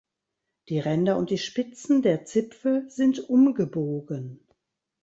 Die 0.69 0.79
Ränder 0.79 1.15
und 1.15 1.29
die 1.29 1.37
Spitzen 1.37 2.01
der 2.01 2.25
Zipfel 2.25 2.89
sind 2.89 3.29
umgebogen. 3.29 4.47